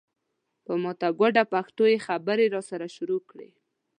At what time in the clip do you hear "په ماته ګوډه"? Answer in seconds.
0.65-1.43